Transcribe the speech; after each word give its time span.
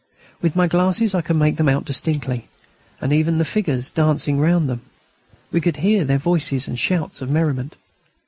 With 0.41 0.55
my 0.55 0.65
glasses 0.65 1.13
I 1.13 1.21
could 1.21 1.35
make 1.35 1.57
them 1.57 1.69
out 1.69 1.85
distinctly, 1.85 2.47
and 2.99 3.13
even 3.13 3.37
the 3.37 3.45
figures 3.45 3.91
dancing 3.91 4.39
round 4.39 4.67
them; 4.67 4.81
and 4.81 5.35
we 5.51 5.61
could 5.61 5.77
hear 5.77 6.03
their 6.03 6.17
voices 6.17 6.67
and 6.67 6.79
shouts 6.79 7.21
of 7.21 7.29
merriment. 7.29 7.75